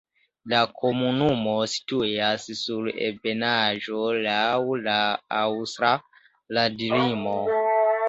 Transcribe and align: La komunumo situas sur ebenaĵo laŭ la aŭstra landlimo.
La 0.51 0.61
komunumo 0.77 1.53
situas 1.73 2.47
sur 2.63 2.89
ebenaĵo 3.09 4.03
laŭ 4.27 4.81
la 4.89 4.99
aŭstra 5.45 5.97
landlimo. 6.61 7.41